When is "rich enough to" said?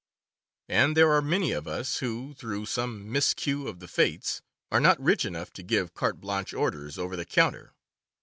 4.99-5.61